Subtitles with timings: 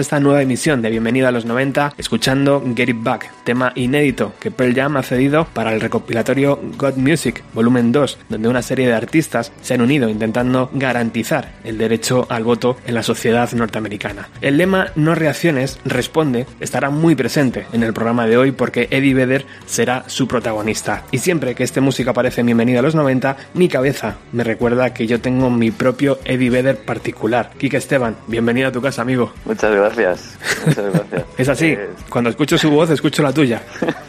[0.00, 4.50] esta nueva emisión de Bienvenido a los 90 escuchando Get It Back, tema inédito que
[4.50, 8.94] Pearl Jam ha cedido para el recopilatorio God Music Volumen 2, donde una serie de
[8.94, 14.28] artistas se han unido intentando garantizar el derecho al voto en la sociedad norteamericana.
[14.40, 19.14] El lema No reacciones, responde, estará muy presente en el programa de hoy porque Eddie
[19.14, 21.04] Vedder será su protagonista.
[21.10, 24.92] Y siempre que este música aparece en Bienvenido a los 90, mi cabeza me recuerda
[24.92, 27.52] que yo tengo mi propio Eddie Vedder particular.
[27.56, 29.32] Kike Esteban, bienvenido a tu casa, amigo.
[29.44, 31.24] Muchas gracias gracias.
[31.38, 33.62] es así, eh, cuando escucho su voz, escucho la tuya.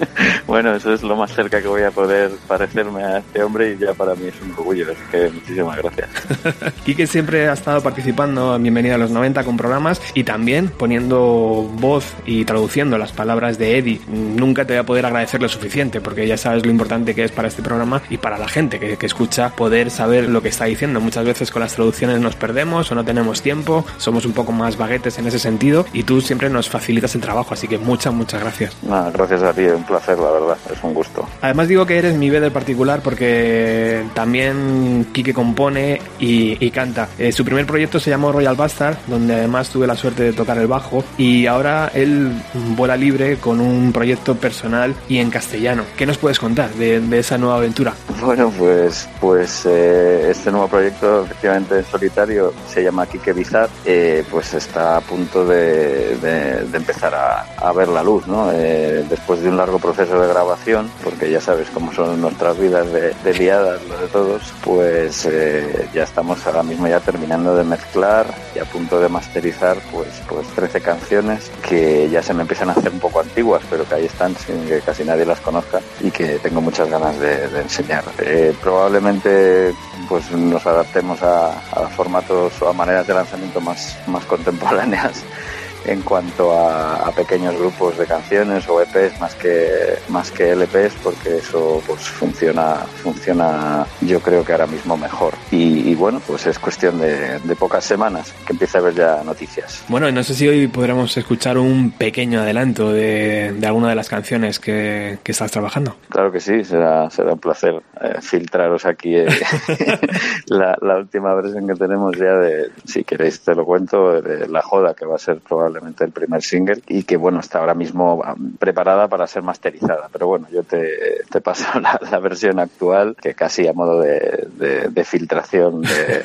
[0.46, 3.78] bueno, eso es lo más cerca que voy a poder parecerme a este hombre y
[3.78, 6.08] ya para mí es un orgullo, así que muchísimas gracias.
[6.84, 11.68] Quique siempre ha estado participando en Bienvenida a los 90 con programas y también poniendo
[11.74, 14.00] voz y traduciendo las palabras de Eddie.
[14.08, 17.32] Nunca te voy a poder agradecer lo suficiente porque ya sabes lo importante que es
[17.32, 20.66] para este programa y para la gente que, que escucha poder saber lo que está
[20.66, 21.00] diciendo.
[21.00, 24.76] Muchas veces con las traducciones nos perdemos o no tenemos tiempo, somos un poco más
[24.76, 28.40] baguetes en ese sentido y tú siempre nos facilitas el trabajo, así que muchas, muchas
[28.40, 28.76] gracias.
[29.12, 31.26] gracias a ti, un placer, la verdad, es un gusto.
[31.40, 37.08] Además digo que eres mi del particular porque también Kike compone y, canta.
[37.18, 40.58] Eh, su primer proyecto se llamó Royal Bastard, donde además tuve la suerte de tocar
[40.58, 42.32] el bajo y ahora él
[42.76, 45.84] vuela libre con un proyecto personal y en castellano.
[45.96, 47.94] ¿Qué nos puedes contar de, esa nueva aventura?
[48.20, 54.52] Bueno, pues, pues eh, este nuevo proyecto efectivamente solitario se llama Kike Bizar, eh, pues
[54.54, 58.50] está a punto de, empezar a, ver la luz, ¿no?
[58.52, 62.86] Eh, después de un largo proceso de grabación, porque ya sabes cómo son nuestras vidas
[62.92, 68.26] de, liadas, lo de todos, pues eh, ya estamos ahora mismo ya terminando de mezclar
[68.54, 72.72] y a punto de masterizar pues, pues 13 canciones que ya se me empiezan a
[72.72, 76.10] hacer un poco antiguas, pero que ahí están sin que casi nadie las conozca y
[76.10, 78.04] que tengo muchas ganas de, enseñar.
[78.18, 79.74] Eh, probablemente
[80.08, 85.55] pues nos adaptemos a, a, formatos o a maneras de lanzamiento más, más contemporáneas podcast.
[85.86, 91.38] En cuanto a, pequeños grupos de canciones o EPs más que más que LPs porque
[91.38, 95.32] eso pues funciona funciona yo creo que ahora mismo mejor.
[95.50, 99.82] Y, bueno pues es cuestión de, pocas semanas que empiece a haber ya noticias.
[99.88, 104.10] Bueno no sé si hoy podremos escuchar un pequeño adelanto de, de alguna de las
[104.10, 105.96] canciones que, que, estás trabajando.
[106.10, 109.26] Claro que sí será será un placer eh, filtraros aquí eh,
[110.48, 114.60] la, la, última versión que tenemos ya de si queréis te lo cuento de la
[114.60, 115.40] joda que va a ser
[115.76, 120.08] probablemente el primer single y que bueno está ahora mismo ah, preparada para ser masterizada.
[120.10, 121.66] Pero bueno yo te, te paso
[122.10, 124.48] la, versión actual que casi a modo de,
[124.90, 126.24] de, filtración de,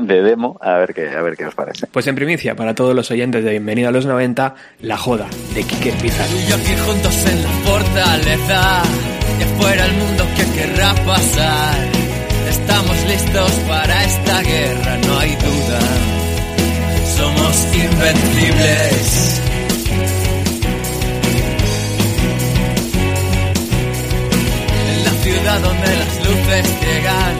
[0.00, 1.86] de, demo a ver qué a ver qué os parece.
[1.86, 5.62] Pues en primicia para todos los oyentes de Bienvenido a los 90 La Joda de
[5.62, 6.36] Kike Pizarro.
[6.36, 8.82] Y yo aquí juntos en la fortaleza
[9.38, 11.76] y afuera el mundo que querrá pasar.
[12.48, 16.17] Estamos listos para esta guerra no hay duda
[17.78, 19.40] invencibles.
[24.90, 27.34] En la ciudad donde las luces llegan,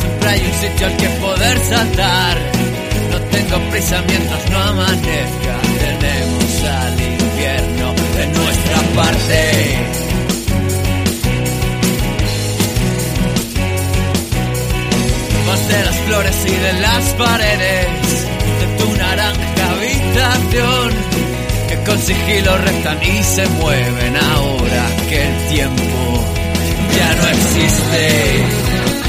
[0.00, 2.36] siempre hay un sitio al que poder saltar.
[3.10, 5.54] No tengo prisa mientras no amanezca,
[5.84, 9.78] tenemos al infierno de nuestra parte.
[15.46, 18.09] Más de las flores y de las paredes
[21.68, 26.24] que con sigilo restan y se mueven ahora que el tiempo
[26.96, 28.99] ya no existe.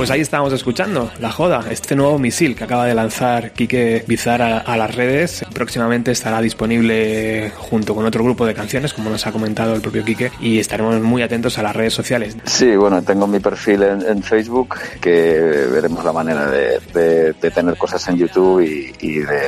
[0.00, 4.40] Pues ahí estábamos escuchando La Joda, este nuevo misil que acaba de lanzar Quique Bizar
[4.40, 5.44] a, a las redes.
[5.52, 10.02] Próximamente estará disponible junto con otro grupo de canciones, como nos ha comentado el propio
[10.02, 12.34] Quique, y estaremos muy atentos a las redes sociales.
[12.46, 17.50] Sí, bueno, tengo mi perfil en, en Facebook, que veremos la manera de, de, de
[17.50, 19.42] tener cosas en YouTube y, y, de,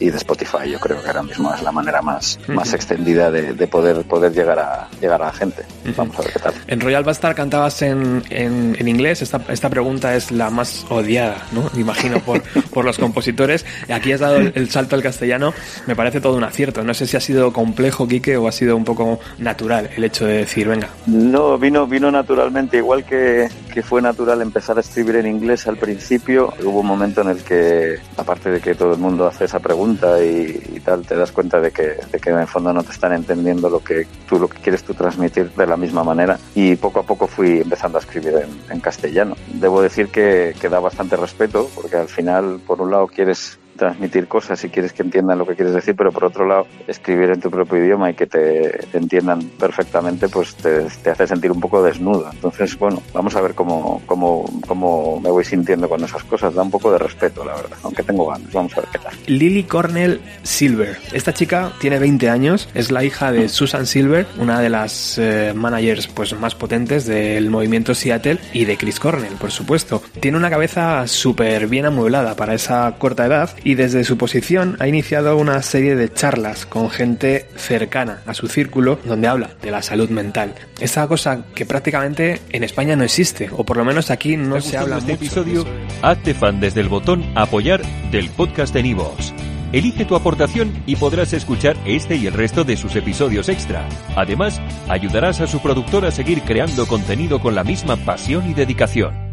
[0.00, 0.70] y de Spotify.
[0.70, 4.32] Yo creo que ahora mismo es la manera más, más extendida de, de poder, poder
[4.32, 5.64] llegar, a, llegar a la gente.
[5.94, 6.54] Vamos a ver qué tal.
[6.66, 9.20] En Royal Bastard cantabas en, en, en inglés.
[9.20, 11.70] Esta, esta pregunta es la más odiada, ¿no?
[11.78, 12.42] Imagino por,
[12.72, 13.64] por los compositores.
[13.92, 15.52] Aquí has dado el, el, salto al castellano.
[15.86, 16.82] Me parece todo un acierto.
[16.84, 20.26] No sé si ha sido complejo, Quique, o ha sido un poco natural el hecho
[20.26, 20.88] de decir, venga.
[21.06, 25.76] No, vino, vino naturalmente, igual que, que fue natural empezar a escribir en inglés al
[25.76, 26.52] principio.
[26.62, 30.22] Hubo un momento en el que, aparte de que todo el mundo hace esa pregunta
[30.22, 32.92] y, y tal, te das cuenta de que, de que en el fondo no te
[32.92, 36.38] están entendiendo lo que tú, lo que quieres tú transmitir de la misma manera.
[36.54, 39.36] Y poco a poco fui empezando a escribir en, en castellano.
[39.60, 44.62] Debo decir que, da bastante respeto, porque al final, por un lado, quieres transmitir cosas
[44.64, 47.50] y quieres que entiendan lo que quieres decir, pero por otro lado, escribir en tu
[47.50, 51.82] propio idioma y que te, te entiendan perfectamente, pues te, te, hace sentir un poco
[51.82, 52.28] desnudo.
[52.30, 56.54] Entonces, bueno, vamos a ver cómo, cómo, cómo me voy sintiendo con esas cosas.
[56.54, 58.52] Da un poco de respeto, la verdad, aunque tengo ganas.
[58.52, 59.14] Vamos a ver qué tal.
[59.26, 60.98] Lily Cornell Silver.
[61.12, 65.52] Esta chica tiene 20 años, es la hija de Susan Silver, una de las eh,
[65.54, 70.02] managers pues, más potentes del movimiento Seattle y de Chris Cornell, por supuesto.
[70.20, 74.88] Tiene una cabeza súper bien amueblada para esa corta edad y desde su posición ha
[74.88, 79.82] iniciado una serie de charlas con gente cercana a su círculo donde habla de la
[79.82, 80.54] salud mental.
[80.80, 84.78] Esa cosa que prácticamente en España no existe, o por lo menos aquí no se
[84.78, 85.24] habla este mucho.
[85.42, 85.66] episodio?
[86.00, 89.34] Hazte fan desde el botón apoyar del podcast de Nivos.
[89.70, 93.86] Elige tu aportación y podrás escuchar este y el resto de sus episodios extra.
[94.16, 99.27] Además, ayudarás a su productor a seguir creando contenido con la misma pasión y dedicación.